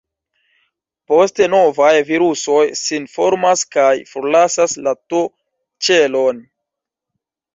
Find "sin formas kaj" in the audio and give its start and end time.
2.79-3.91